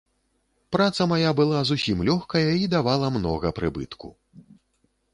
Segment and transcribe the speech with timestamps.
[0.75, 4.07] Праца мая была зусім лёгкая і давала многа прыбытку.